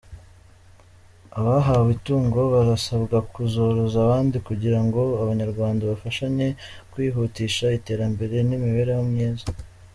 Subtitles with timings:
[1.39, 6.47] Abahawe itungo barasabwa kuzoroza abandi kugira ngo Abanyarwanda bafashanye
[6.91, 9.45] kwihutisha iterambere n’imibereho myiza.